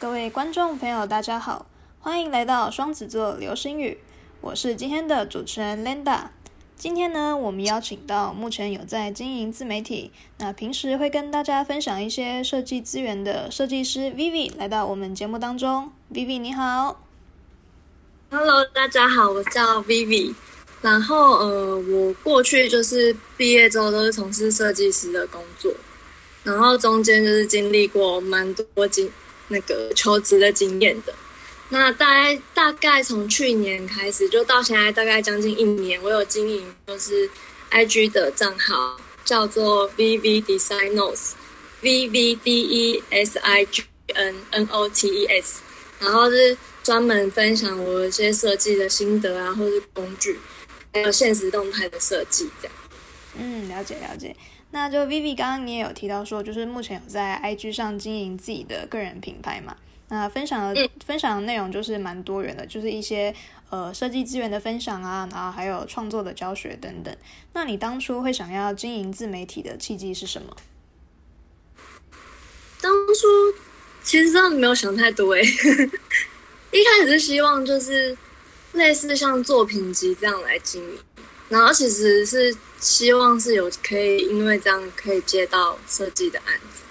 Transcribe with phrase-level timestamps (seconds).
[0.00, 1.66] 各位观众朋友，大家好，
[1.98, 3.98] 欢迎来到双子座流星雨，
[4.40, 6.28] 我是今天的主持人 Linda。
[6.76, 15.90] 今天呢，我们邀请到目前有在经营自媒体，那平时会跟大家分享一些设计资源的设计师 Vivi 来到我们节目当中。
[16.12, 17.02] Vivi 你好
[18.30, 20.32] ，Hello，大家好，我叫 Vivi。
[20.80, 25.74] 然后呃，我过去就是毕业之后都是从事设计师的工作，
[26.44, 29.10] 然后中间就是经历过蛮多经
[29.48, 31.14] 那个求职的经验的。
[31.70, 37.28] 那大概大概从去年开始，就到现在大概将近一年，我有经营就是
[37.68, 43.84] I G 的账号，叫做 V V Designos，V V D E S I G
[44.14, 45.60] N N O T E S，
[46.00, 50.38] 然后是专门分享我一些设计的心得啊，或是工具，
[50.94, 52.74] 还有现实动态的设计这样。
[53.36, 54.34] 嗯，了解了解。
[54.70, 59.76] 那就 Viv 刚刚你也有提到说，就是目前有在 I G 上经营自己的个人品牌嘛？
[60.10, 63.34] 那分享的分享的内容就是蛮多元的，就是一些
[63.70, 67.14] 呃设计资源的分享啊，然后还有创作的教学等等。
[67.52, 70.56] 那你当初会想要经营自媒体的契机是什么？
[72.80, 73.26] 当初
[74.02, 75.42] 其实真的没有想太多诶，
[76.72, 78.16] 一开始是希望就是
[78.72, 80.98] 类似像作品集这样来经营，
[81.48, 86.82] 然后其实是希望是有可以因为这样可以接到设计的案子。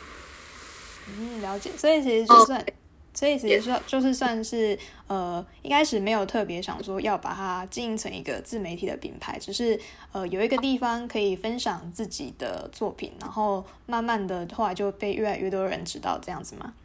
[1.17, 1.71] 嗯，了解。
[1.77, 2.66] 所以其实就算。
[3.13, 4.77] 所以其实说就是算是
[5.08, 9.80] 呃一开始没有特别想说要把它经营成一个自媒体的品牌，只是
[10.11, 16.75] 呃有一个地方可以分享自己的作品，然后慢慢的后来就被越来越多人知道这样子吗？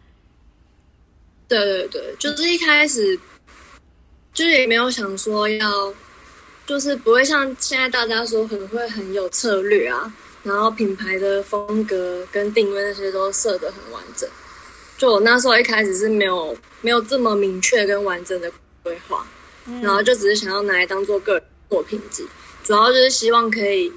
[1.47, 3.20] 对对对，就是一开始
[4.33, 5.92] 就是也没有想说要，
[6.73, 10.11] 就是不会像现在大家说很会很有策略啊，
[10.42, 14.27] 然后品牌的风格跟定位那些都设得很完整。
[14.97, 18.51] 就我那时候一开始是没有没有这么明确跟完整的
[18.83, 19.27] 规划，
[19.83, 22.27] 然后就只是想要拿来当做个人作品集，
[22.64, 23.92] 主要就是希望可以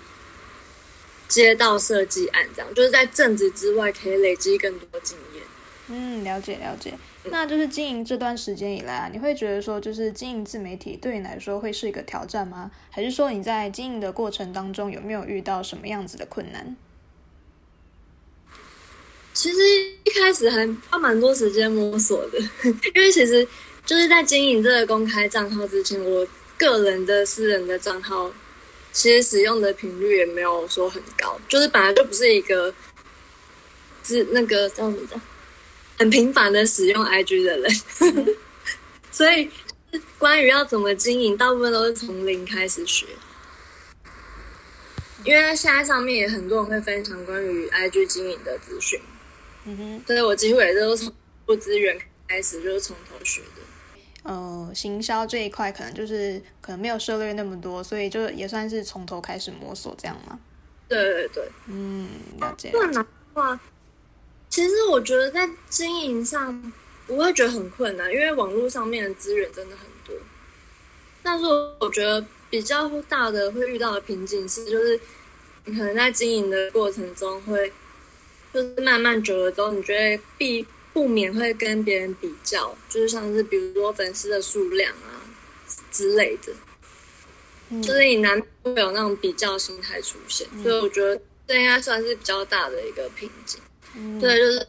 [1.29, 5.44] 接到设计案，这样就是在正职之外可以累积更多经验。
[5.88, 6.94] 嗯，了解了解。
[7.31, 12.72] 那就是经营这段时间以来啊，你会觉得说，就是经营自媒体对你来说会是一个挑战吗？
[12.90, 16.75] 还是说你在经营的过程当中有没有遇到什么样子的困难？
[19.34, 19.58] 其实
[20.03, 22.40] 一开始还花蛮多时间摸索的，
[22.96, 23.46] 因为其实
[23.86, 26.25] 就是在经营这个公开账号之前，我
[26.57, 28.31] 个人的私人的账号，
[28.94, 32.74] 其实使用的频率也没有说很高，就是本来就不是一个
[34.03, 35.19] 是那个叫什么的
[35.97, 38.35] 很频繁的使用 IG 的人，
[39.11, 39.50] 所以
[40.17, 43.06] 关于要怎么经营，大部分都是从零开始学。
[45.23, 49.00] 因为现在上面也很多人会分享关于 IG 经营的资讯。
[49.63, 51.13] 嗯哼，对我几乎也都是从
[51.45, 53.47] 不资源开始，就是从头学的。
[54.22, 60.39] 呃，行销这一块可能就是可能没有涉猎那么多，所以就也算是从头开始摸索这样嘛？
[60.88, 62.07] 对对对，嗯，
[62.39, 62.69] 了解。
[62.69, 63.59] 困难的话，
[64.50, 66.73] 其实我觉得在经营上
[67.07, 70.16] 不会觉得很困难，因为网络上面的资源真的很多。
[71.22, 71.45] 但是
[71.79, 75.00] 我觉得比较大的会遇到的瓶颈是，就是
[75.66, 77.72] 你可能在经营的过程中会。
[78.53, 85.19] 就是慢慢久了之后，你觉得必不免会跟别人比较，就是像是比如说粉丝的数量啊
[85.91, 86.53] 之类的，
[87.81, 93.59] 就是你难免会有那种比较心态出现，所以我觉得这应该算是比较大的一个瓶颈。
[94.19, 94.67] 对，就是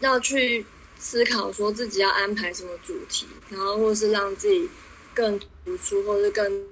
[0.00, 0.64] 要去
[0.98, 4.68] 思考说自己要安排什么主题，然后或是让自己
[5.14, 6.64] 更突出，或是更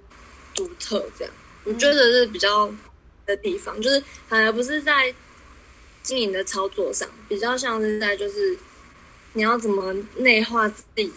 [0.55, 1.35] 独特这样。
[1.65, 2.73] 我觉得是比较
[3.27, 5.15] 的地方，就是反而不是在。
[6.03, 8.57] 经营的操作上比较像是在就是
[9.35, 11.13] 你要怎么内化自己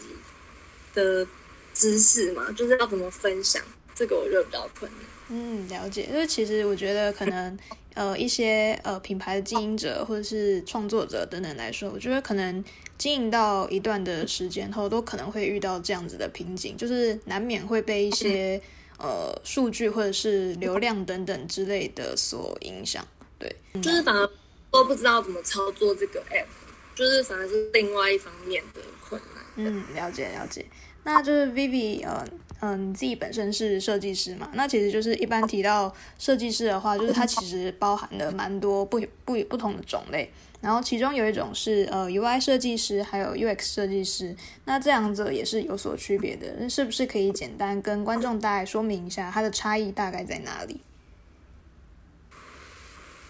[0.93, 1.25] 的
[1.73, 3.63] 知识嘛，就是要怎么分享，
[3.95, 5.01] 这个我觉得比较困难。
[5.29, 6.03] 嗯，了解。
[6.11, 7.57] 因为其实我觉得可能
[7.95, 12.63] 呃一些呃品牌的经营者或者是创作者等等来说，我觉得可能
[12.97, 18.61] 经营到一段的时间后，都可能会遇到这样子的瓶颈，就是难免会被一些
[18.97, 23.07] 呃数据或者是流量等等之类的所影响。
[23.37, 24.29] 对，就是反而。
[24.73, 26.47] 都不知道怎么操作这个 app，
[26.95, 29.43] 就是反而是另外一方面的困难。
[29.55, 30.65] 嗯，了解了解。
[31.03, 32.27] 那就是 Vivi，呃
[32.65, 34.49] 嗯，你自己本身是设计师嘛？
[34.53, 40.31] 那其实就是一般提到设计师的话，就是它其实包含了蛮多不不不同的种类。
[40.61, 44.33] 然后其中有一种是呃 UI 设计师，还有 UX 设计师。
[44.63, 46.55] 那这两者也是有所区别的。
[46.57, 50.79] 那是不是可以简单跟观众大概说明一下它的差异大概在哪里？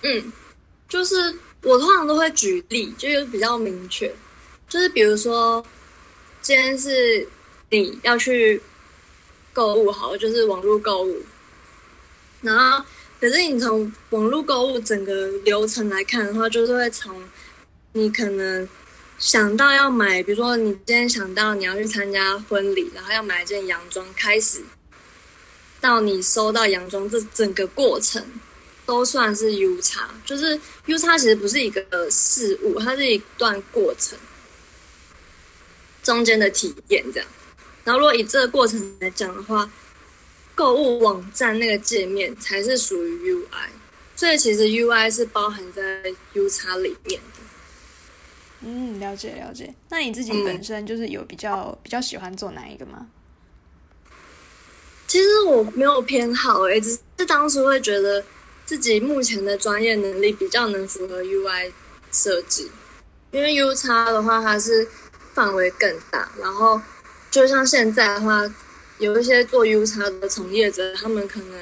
[0.04, 0.32] 嗯。
[0.88, 1.16] 就是
[1.64, 4.14] 我通常都会举例，就是比较明确。
[4.70, 5.66] 就是比如说，
[6.40, 7.28] 今天是
[7.72, 8.62] 你要去
[9.54, 11.22] 购物，好，就是网络购物，
[12.42, 12.84] 然后
[13.22, 17.24] 可是你从网络购物整个流程来看的话，就是会从
[17.94, 18.68] 你可能
[19.18, 24.62] 想到要买，比如说你今天想到你要去参加婚礼，然后要买一件洋装，开始
[25.80, 28.22] 到你收到洋装这整个过程。
[28.86, 34.20] 都算是 U 差，就是 U 差其实不是一个事物，它是一段过程
[36.04, 37.30] 中间的体验这样。
[37.84, 39.70] 然后如果以这个过程来讲的话，
[40.56, 43.68] 购物网站那个界面才是属于 UI，
[44.16, 47.40] 所以其实 UI 是包含在 U 叉里面的。
[48.62, 49.74] 嗯，了解了解。
[49.90, 53.08] 那你自己本身就是有比较比较喜欢做哪一个吗？
[55.08, 58.24] 其实我没有偏好诶，只是当时会觉得。
[58.66, 61.70] 自己目前的专业能力比较能符合 UI
[62.14, 62.72] 设计，
[63.30, 64.88] 因为 U 叉的话它是
[65.34, 66.82] 范围更大，然后
[67.34, 68.44] 就像现在的话，
[69.00, 71.60] 有一些做 U 叉的从业者，他们可能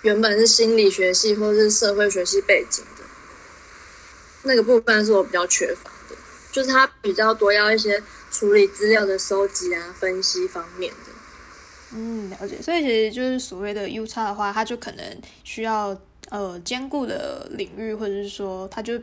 [0.00, 3.04] 原本是心理学系或者是社会学系背景的，
[4.44, 6.16] 那个部分是我比较缺乏的，
[6.50, 11.12] 就是他比较多要一些处理资料的收集啊、分析方面的。
[11.92, 12.62] 嗯，了解。
[12.62, 15.04] 所以其实就是所谓的 U 叉的话，它就可能
[15.44, 16.00] 需要。
[16.30, 18.98] 呃，兼顾的领域，或者是说，他就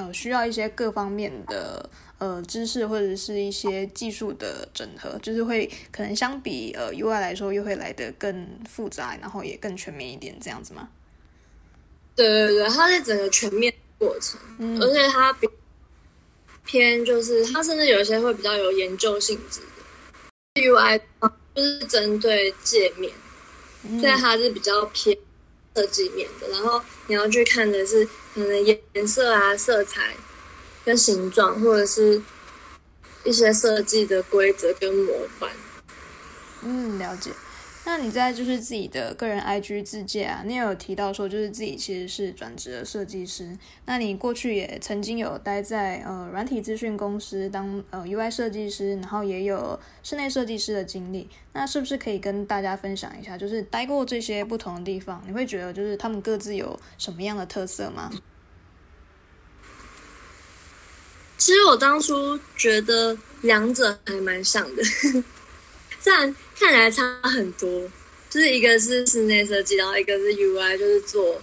[0.00, 1.88] 呃需要一些各方面的
[2.18, 10.88] 呃知识，或者是一些技术的整合，就是会可能相比呃 UI 来说，又会来得更复杂，然后也更全面一点，这样子吗？
[12.16, 14.40] 对对对，它是整个全面过程，
[14.80, 15.46] 而且它比
[16.64, 19.60] 偏就是它甚至有一些会比较有研究性质
[20.54, 21.00] 的 UI，
[21.54, 23.12] 就是针对界面，
[24.00, 25.16] 所以它是比较偏。
[25.72, 30.14] 设计面的，然后你要去看的是可能颜色啊、色彩
[30.84, 32.22] 跟形状，或者是
[33.24, 35.50] 一些设计的规则跟模板。
[36.62, 37.30] 嗯，了解。
[37.84, 43.56] 那你在就是自己的个人 IG 自介啊，你也有提到说就是自己其实是转职的设计师。
[43.86, 51.28] 那你过去也曾经有待在呃软体资讯公司当呃 UI 设计师，然后也有室内设计师的经历。
[51.52, 58.10] 那是不是可以跟大家分享一下，就是待过这些不同的地方，你会觉得就是他们各自有什么样的特色吗？
[61.38, 64.82] 其实我当初觉得两者还蛮像的。
[65.98, 67.68] 虽然看起来差很多，
[68.28, 71.40] 就是一个是室内设计，然后一个是 UI，就是做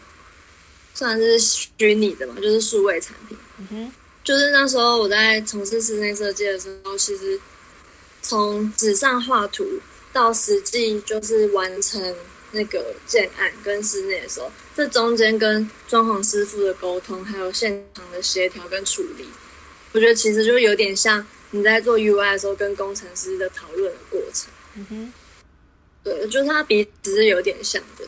[0.93, 3.35] 算是虚拟的嘛，就是数位产品。
[3.57, 3.91] 嗯哼，
[4.23, 7.39] 就是那时候我在从事室内设计的时候，其实
[8.21, 9.65] 从纸上画图
[10.13, 12.15] 到实际就是完成
[12.51, 19.25] 那个建案跟室内的时候，这中间跟装潢师傅的沟通，还有现场的协调跟处理，
[19.93, 21.25] 我觉得其实就有点像。
[21.51, 25.13] 你在做 UI 的时候，跟工程师的讨论的过程，嗯哼，
[26.03, 28.05] 对，就是他鼻子是有点像的，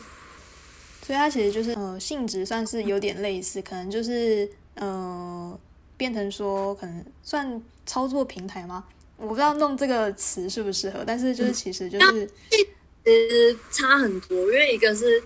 [1.04, 5.58] 所以它其实就是呃性质算是有点类似，可能就是呃
[5.96, 8.84] 变成说可能算操作平台吗？
[9.16, 12.56] 我不知道弄这个词适不适合，但是就是其实就是其
[13.04, 15.20] 实差很多，因为一个是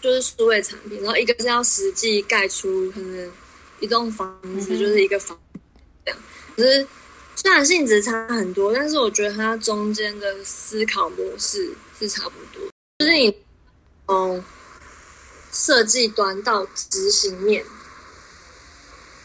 [0.00, 3.32] 就是数位产品，然后一个是要实际盖出可能
[3.80, 5.36] 一栋房子，就是一个房
[6.04, 6.20] 这样，
[6.56, 6.86] 可是。
[7.42, 12.62] 虽然性质差很多，但是我觉得它中间的思考模式是差不多。
[12.98, 13.34] 就是你
[14.06, 14.44] 从
[15.50, 17.64] 设计端到执行面，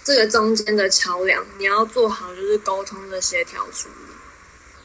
[0.06, 4.15] 这个中间的桥梁，你要做好就是沟通的协调处理。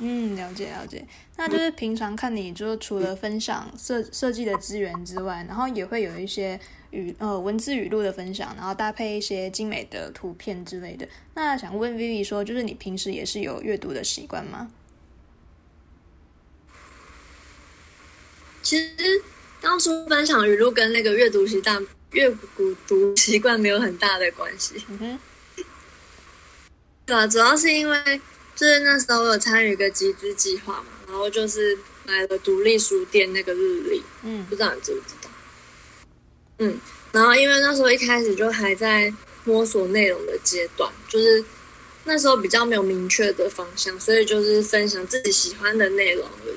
[0.00, 1.07] 嗯，了解了解。
[1.37, 6.59] 那就是平常看你，就是除了分享设设计的资源之外，然后也会有一些。
[6.92, 11.07] 语呃文字语录的分享，然后搭配一些精美的图片之类的。
[11.35, 14.73] 那想问 Vivi 说，就是你平时也是有阅读的习惯吗？
[18.61, 19.23] 其实
[19.61, 22.28] 当初分享语录跟那个阅读习惯、阅
[22.88, 24.85] 读习惯没有很大的关系。
[24.88, 25.19] 嗯哼。
[27.07, 28.21] 对啊，主要是因为
[28.61, 34.02] 就是那时候有参与一个集资计划嘛，然后就是买了独立书店那个日历。
[34.23, 35.31] 嗯，不知道你知不知道？
[36.59, 36.79] 嗯，
[37.11, 39.11] 然后因为那时候一开始就还在
[39.45, 41.43] 摸索内容的阶段，就是
[42.05, 46.57] 那时候比较没有明确的方向，所以就是分享自己喜欢的内容而已。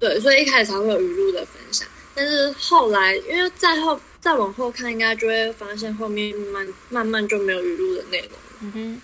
[0.00, 1.86] 对，所以一开始才会有语录的分享。
[2.12, 8.38] 但是后来，因为再后再往后看，应该就会发现后面慢慢慢就没有语录的内容了。
[8.62, 9.02] 嗯哼，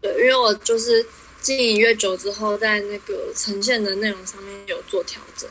[0.00, 1.06] 对，因为我就是
[1.40, 5.48] 经营越久之后，在那个呈现的内容上面有做调整。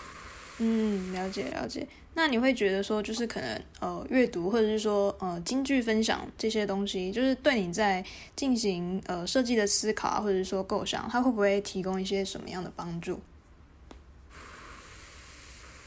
[0.59, 1.87] 嗯，了解了解。
[2.13, 8.03] 那你会觉得说，就是可能呃阅读或者是说呃京剧分享这些东西，就是对你在
[8.35, 13.19] 进行呃设计的思考或者是说构想，它会不会提供一些什么样的帮助？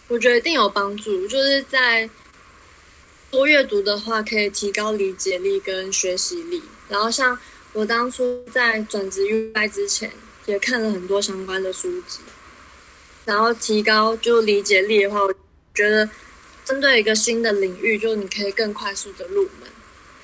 [0.06, 2.08] 我觉得一定有帮助，就是在
[3.32, 6.62] 多阅读的话，可以提高理解力跟学习力。
[6.88, 7.36] 然后像
[7.72, 10.10] 我当初在转职 UI 之前，
[10.46, 12.20] 也看了很多相关的书籍，
[13.24, 15.34] 然后提高就理解力的话，我
[15.74, 16.08] 觉得。
[16.62, 19.68] 针对一个新的领域，就你可以更快速的入门，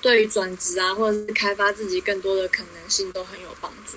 [0.01, 3.97] 对于转职啊，或者是开发自己更多的可能性，都很有帮助。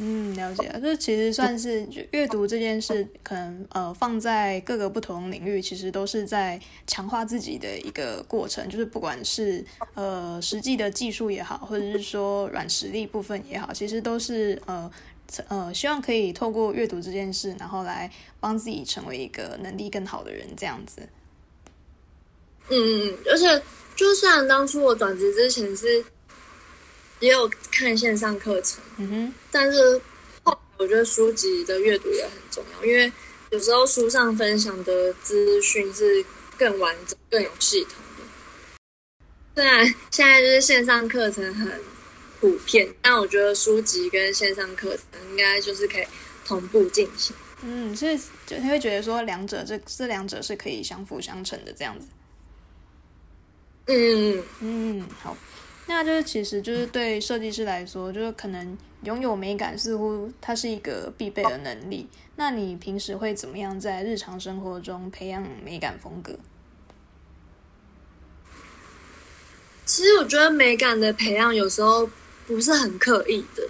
[0.00, 8.68] 嗯，了解了，就其实算是就阅读这件事，可能呃放在各个不同领域，其实都是在强化自己的一个过程。
[8.68, 9.64] 就是不管是
[9.94, 14.90] 呃实际的技术也好，或者是说软实力部分也好，其实都是呃
[15.48, 21.02] 呃希望可以透过阅读这件事，然后来帮自己成为一个能力更好的人，这样子。
[22.70, 23.62] 嗯嗯嗯，而且
[23.96, 26.04] 就算当初我转职之前是
[27.20, 30.00] 也有看线上课程，嗯哼，但是
[30.76, 33.12] 我觉得书籍的阅读也很重要，因为
[33.50, 36.24] 有时候书上分享的资讯是
[36.56, 38.24] 更完整、更有系统的。
[39.56, 41.80] 虽然现在就是线上课程很
[42.40, 46.04] 普遍，但我觉得书籍跟线上课程应该就是可以
[46.44, 47.34] 同步进行。
[47.62, 52.06] 嗯，所以就你会觉得说两者这这两者是可以相辅相成的这样子。
[53.86, 55.36] 嗯嗯好，
[55.90, 62.06] 那就是其实就是对设计师来说，就是可能拥有美感似乎它是一个必备的能力。
[62.36, 66.38] 那你平时会怎么样在日常生活中培养美感风格？
[69.86, 72.08] 其实我觉得美感的培养有时候
[72.46, 73.66] 不是很刻意的，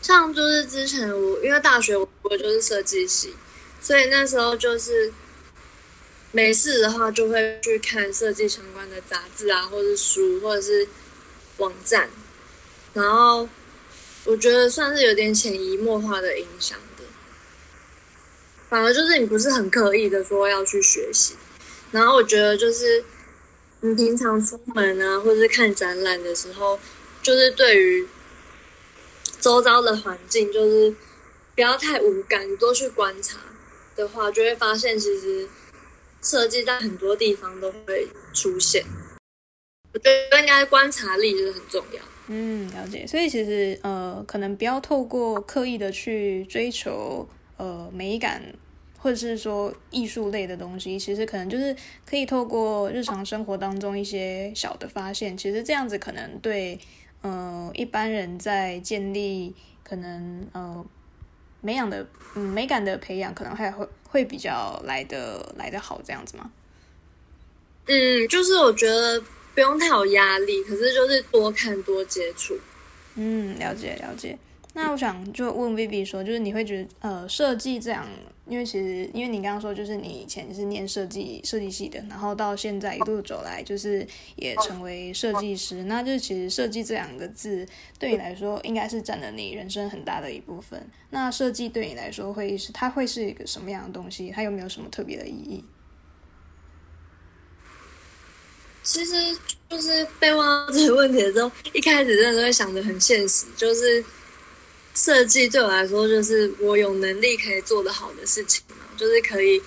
[0.00, 3.34] 像就是之前我因为大学我就是设计系，
[3.78, 5.12] 所以那时候就是。
[6.30, 10.86] 没事的话，就会去看设计相关的杂志啊，或者是书，或者是
[11.56, 12.10] 网站。
[12.92, 13.48] 然后
[14.24, 17.04] 我觉得算是有点潜移默化的影响的。
[18.68, 21.34] 反而就是你不是很刻意的说要去学习。
[21.92, 23.02] 然后我觉得就是
[23.80, 26.78] 你平常出门啊，或者是看展览的时候，
[27.22, 28.06] 就是对于
[29.40, 30.94] 周遭的环境，就是
[31.54, 33.38] 不要太无感，多去观察
[33.96, 35.48] 的话，就会发现其实。
[36.28, 38.84] 设计在很多地方都会出现，
[39.94, 42.02] 我觉得应该观察力就是很重要。
[42.26, 43.06] 嗯，了解。
[43.06, 48.42] 所以其实呃，可能不要透过刻意的去追求呃美感，
[48.98, 56.78] 或者是说艺术类的东西，其实可能就是可以透过日常生活当中一些小的发现，其实这样子可能对
[57.22, 60.84] 呃一般人在建立可能呃。
[61.60, 66.50] 美养的嗯美感的培养可能还会会比较来的来的好这样子吗？
[67.86, 69.20] 嗯，就是我觉得
[69.54, 72.58] 不用太有压力，可是就是多看多接触。
[73.14, 74.38] 嗯，了解了解。
[74.74, 78.06] 那我想就问 Vivi 说，就是你会觉得呃设计这样，
[78.48, 87.66] 因为其实因为你刚刚说就是你以前是念设计设计系的，然后到现在一路走来就是也成为设计师，那就其实设计这两个字
[87.98, 90.84] 对你来说应该是占了你人生很大的一部分。
[91.10, 94.30] 那设计对你来说会是它会是一个什么样的东西？
[94.30, 95.64] 它有没有什么特别的意义？
[98.82, 99.14] 其实
[99.68, 104.02] 就是被问到这个问题的时候，一开始真的会想的很现实，就是。
[105.00, 109.62] 设计对我来说，就是我有能力可以做得好的事情嘛，就是可以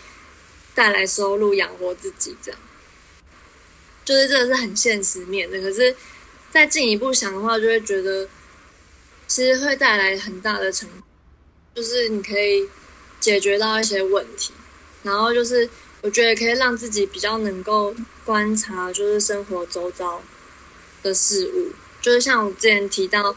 [0.75, 2.59] 带来收入养活自己，这样，
[4.03, 5.57] 就是这个是很现实面的。
[5.61, 5.95] 可是
[6.51, 8.27] 再进一步想的话，就会觉得
[9.25, 10.89] 其实会带来很大的成，
[11.73, 12.67] 就是你可以
[13.21, 14.51] 解决到一些问题，
[15.01, 15.67] 然后就是
[16.01, 17.95] 我觉得可以让自己比较能够
[18.25, 20.21] 观察，就是生活周遭
[21.01, 21.71] 的事物，
[22.01, 23.33] 就是像我之前提到。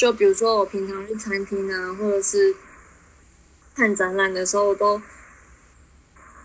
[0.00, 2.56] 就比如说，我平常去餐厅啊，或者是
[3.74, 4.98] 看展览的时候，我都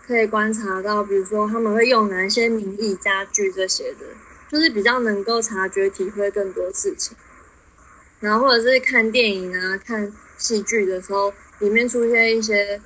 [0.06, 4.04] 可以观察到，比如说他们会用哪一些名义家具这些的，
[4.52, 7.16] 就是比较能够察觉、体会更多事情。
[8.20, 12.78] 然后或者是看电影啊、看戏剧的时候，里面出现一些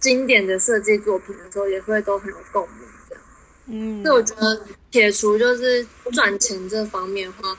[0.00, 2.78] 经典的设计作品的时候，也会都很有共鸣。
[3.08, 3.24] 这样，
[3.68, 7.56] 嗯，所以我觉得撇除就是赚钱这方面的话。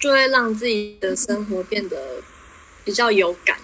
[0.00, 1.96] 就会让自己的生活变得
[2.84, 3.56] 比较有感。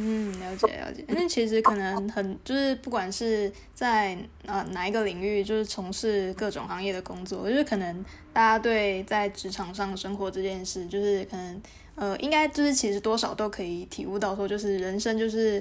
[0.00, 1.04] 嗯，了解了解。
[1.08, 4.16] 那其实可能很就是不管是在
[4.46, 11.62] 呃哪一个领域，就是从事各种行业的工作，就是可能大家对在职场上生活这件事，就是可能
[11.96, 15.60] 呃应该就是其实多少都可以体悟到说，就是人生就是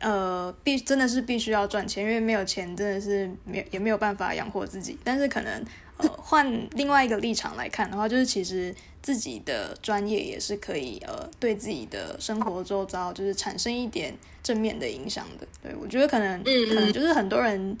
[0.00, 4.98] 呃必真的是必须要赚钱，因为没有钱真的是没也没有办法养活自己。
[5.04, 5.64] 但是可能
[6.02, 8.74] 呃换另外一个立场来看的话，就是其实。
[9.02, 15.46] 自己的专业也是可以呃，对自己的生活周遭就是产生一点正面的影响的。
[15.62, 17.74] 对我觉得可能可能就是很多人，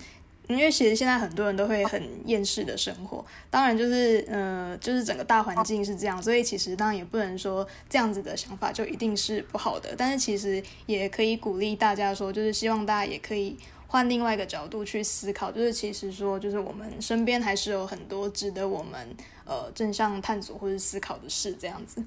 [0.48, 3.22] 因为其实现在很多人都会很厌世的生活。
[3.50, 9.94] 当然就是呃，就是整个大环境是这样，所以其实当然也不能说这样子的想法就一定是不好的。
[9.98, 13.54] 但是其实也可以鼓励大家说，就是希望大家也可以。
[13.90, 22.00] 换另外一个角度去思考，就是其实说，就是我们身边还是有很多值得我们呃正向探索或者思考的事，这样子。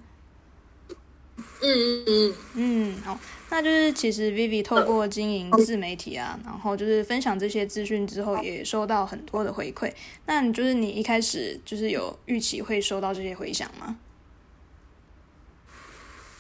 [1.35, 9.91] 嗯嗯嗯嗯，好，那就是其实 Vivi 透过经营自媒体啊，然后就是分享这些资讯之后，也收到很多的回馈。
[10.25, 13.97] 那你就是你一开始就是有预期会收到这些回响吗？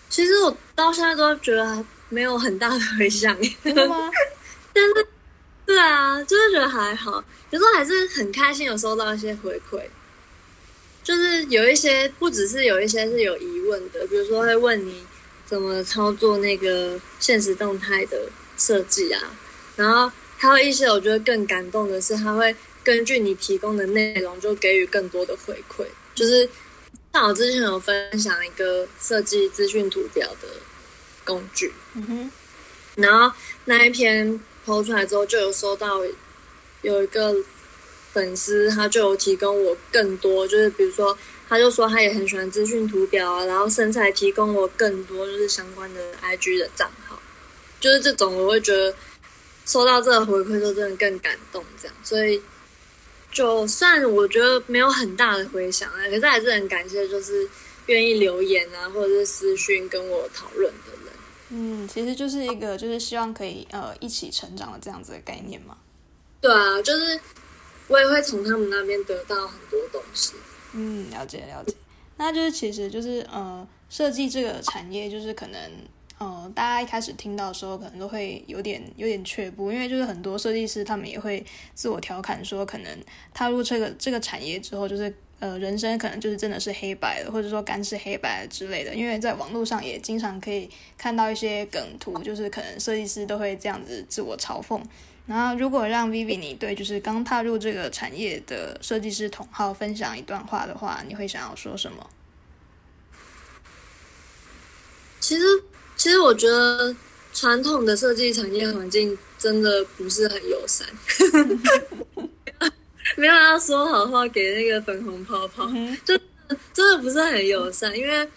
[0.07, 4.09] 其实我到现在都觉得没有很大的回响，真的吗？
[4.73, 5.07] 但是。
[5.73, 9.81] 对啊，就是觉得还好，有时候还是很开心，有收到一些回馈，
[11.03, 15.03] 就是有一些不只是有一些是有疑问的，比如说会问你
[15.47, 19.19] 怎么操作那个现实动态的设计啊，
[19.75, 26.47] 然后还有一些我觉得更感动的是，他会根据你提供的内容就给予更多的回馈，就是
[27.11, 30.47] 像我之前有分享一个设计资讯图表的
[31.23, 32.31] 工具，嗯哼，
[33.01, 34.39] 然后那一篇。
[34.65, 36.01] 抛出来之后，就有收到
[36.81, 37.35] 有一个
[38.11, 41.17] 粉丝，他就有提供我更多，就是比如说，
[41.49, 47.19] 他就说他也很喜欢资讯图表啊，然后甚至还提供我更多就是相关的 IG 的账号，
[47.79, 48.93] 就是这种我会觉得
[49.65, 52.41] 收到这个回馈就真的更感动，这样，所以
[53.31, 57.47] 就算我觉得没有很大的回响啊，可是还是很感谢，就是
[57.87, 60.71] 愿意留言啊，或者是私讯跟我讨论。
[61.55, 65.77] 嗯，其实就是一个就是希望可以呃一起成长的这样子的概念嘛。
[66.41, 67.19] 对啊，就是
[67.87, 70.33] 我也会从他们那边得到很多东西。
[70.73, 71.75] 嗯，了解了解。
[72.17, 75.71] 那就是其实就是呃设计这个产业，就是可能
[76.17, 82.97] 呃大家一开始听到的时候，可能都会有点有点却步，因为就是很多设计师他们也会自我调侃说，可能
[83.31, 85.13] 踏入这个这个产业之后，就是。
[85.39, 88.95] 呃，人生可能就是真的是黑白的，或者说干是黑白之类的。
[88.95, 94.81] 因为在网络上也经常可以看到一些梗图，就是可能设计师都会这样子自我嘲讽。
[95.25, 102.09] 然后，如果让 Vivi 你对就是刚踏入这个产业的设计师同号分享一段话的话，你会想要说什么？
[105.19, 105.45] 其实，
[105.95, 106.93] 其实我觉得
[107.33, 110.85] 传统的设计产业环境真的不是很友善。
[113.17, 115.67] 没有要说好话给那个粉红泡泡，
[116.05, 116.17] 就
[116.73, 118.29] 真的不是很友善，因为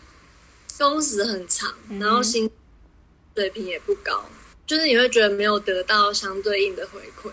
[0.79, 2.51] 工时很长，然后薪
[3.35, 4.25] 水平也不高，
[4.67, 7.33] 就是你会觉得没有得到相对应的回馈。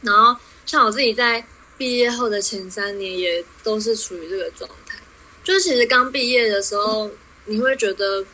[0.00, 1.44] 然后像我自己在
[1.76, 4.98] 毕业后的前三年，也都是处于这个状态。
[5.42, 7.10] 就是其实刚毕业的时候，
[7.44, 8.24] 你会觉得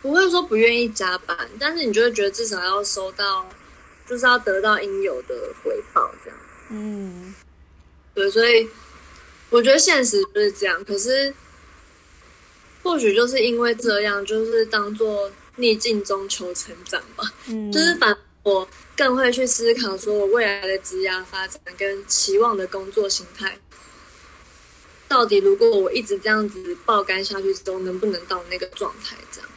[0.00, 3.48] 不会说不愿意加班，但是你就会觉得至少要收到，
[4.08, 6.38] 就是要得到应有的回报，这样。
[6.70, 7.34] 嗯，
[8.14, 8.68] 对，所以
[9.50, 10.82] 我觉得现实就是这样。
[10.84, 11.32] 可是，
[12.82, 17.24] 或许就是因为这样，就是当做逆境中求成长吧。
[17.48, 23.58] 嗯，就是反我更会去思考，说我未来的职业发展跟期望的工作形态，
[25.06, 29.16] 到底如果我一直这样子爆肝下去之后，能不能到那个状态？
[29.30, 29.50] 这样，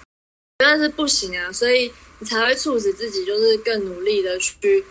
[0.58, 4.84] 但是不行啊，所以你才会促使自己，就是更努力的去。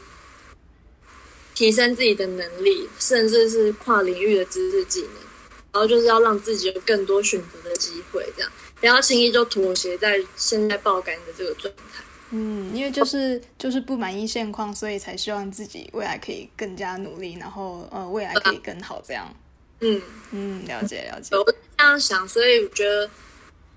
[1.57, 5.13] 提升自己的能力，甚至是跨领域的知识技能，
[5.73, 12.05] 然后就是要让自己有更多选择的机会，这样不要轻易就妥协在现在爆肝的这个状态。
[12.31, 19.35] 嗯，因为就是就是不满意现况，所以才希望自己未来可以更加努力，然后呃未来可以更好这样。
[19.81, 21.35] 嗯嗯，了解了解。
[21.35, 21.45] 我
[21.79, 23.09] 这样想，所以我觉得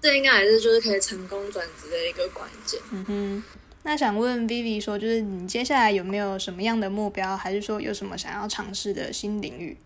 [0.02, 2.78] 这应该还是就是可以成功转职的一个关键。
[2.92, 3.44] 嗯哼。
[3.84, 9.78] 那想问 Vivi 说，就是你接下来有没有什么样的目标，还是说有什么想要尝试的新领域？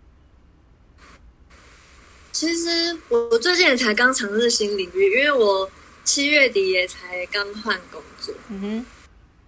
[2.32, 5.70] 其实我最近也才刚尝试新领域，因为我
[6.04, 8.34] 七月底也才刚换工作。
[8.50, 8.86] 嗯哼，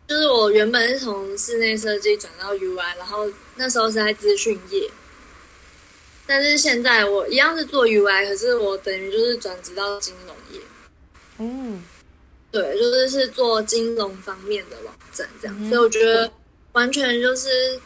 [0.07, 4.87] 就是我原本是从室内设计转到 UI，然后那时候是在资讯业，
[6.27, 10.61] 但是现在我一样是做 UI，可是我等于就是转职到金融业。
[11.39, 11.83] 嗯。
[12.55, 16.31] 对，就是是做金融方面的网站这样，所以我觉得
[16.71, 17.77] 完全就是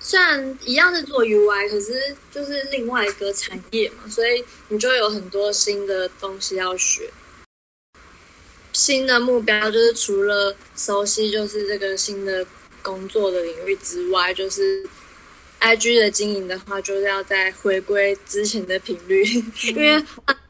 [0.00, 7.10] 虽然一样是做 UI，可是就是另外一个产业嘛，所以你就有很多新的东西要学。
[8.72, 12.46] 新的目标就是除了熟悉就是这个新的
[12.80, 14.88] 工作的领域之外，就是
[15.58, 19.22] I G 的经营的话，就是要再回归之前的频率，
[19.68, 20.02] 因为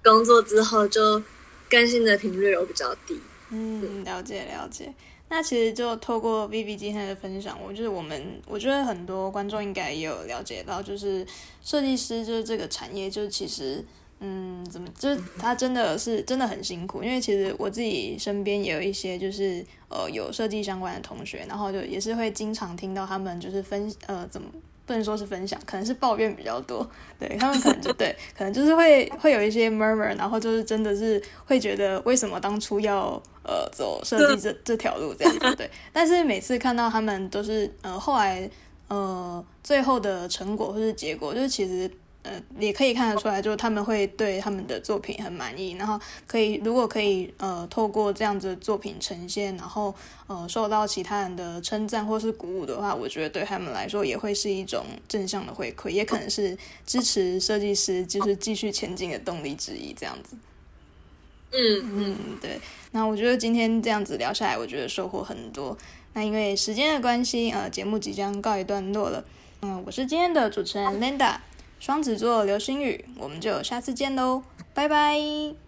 [0.05, 1.21] 工作之后就
[1.69, 3.21] 更新的频率有比较低。
[3.55, 4.93] 嗯，了解了解。
[5.29, 11.27] 那其实就透过 Vivi 今天的分享，我就是我们，我觉得很多观众应该也有了解到，就是
[11.63, 13.85] 设计师就是这个产业，就是其实。
[14.21, 24.49] 嗯，怎么就是他真的是真的很辛苦，因为其实我自己身边也有一些就是呃有设计相关的同学，然后就也是会经常听到他们就是分呃怎么
[24.87, 38.51] 不能说是分享，可能是抱怨比较多，对他们可能就 对，可能就是会会有一些 murmur，然后就是真的是会觉得为什么当初要呃走设计这这条路这样子，对，但是每次看到他们都是呃后来
[38.89, 41.91] 呃最后的成果或是结果，就是其实。
[42.25, 49.95] 呃，也可以看得出来，就是他们会对他们的作品很满意，然后可以如果可以呃透过这样子的作品呈现，然后
[50.27, 56.57] 呃受到其他人的称赞或是鼓舞的话，我觉得对他们来说也会是一种正向的回馈，也可能是
[56.87, 59.93] 支持设计师就是继续前进的动力之一。
[59.93, 60.35] 这样子，
[61.53, 62.59] 嗯嗯，对。
[62.93, 65.77] 那我觉得今天这样子聊下来，我觉得收获很多。
[66.15, 69.23] 那因为时间的关系，呃，节目即将告一段落了。
[69.61, 71.37] 嗯，我是今天的主持人 Linda。
[71.85, 74.43] 双子座流星雨，我们就下次见喽，
[74.73, 75.64] 拜拜。